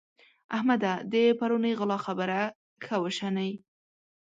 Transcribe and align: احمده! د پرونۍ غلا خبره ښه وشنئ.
احمده! 0.55 0.93
د 1.11 1.13
پرونۍ 1.39 1.73
غلا 1.79 1.97
خبره 2.05 2.39
ښه 2.85 2.95
وشنئ. 3.03 3.51